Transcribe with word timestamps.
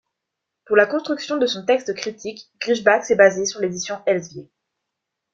Pour 0.65 0.77
la 0.77 0.87
construction 0.87 1.37
de 1.37 1.45
son 1.45 1.63
texte 1.63 1.93
critique 1.93 2.49
Griesbach 2.59 3.03
s'est 3.03 3.13
basé 3.15 3.45
sur 3.45 3.59
l'édition 3.59 4.01
Elzevier. 4.07 4.49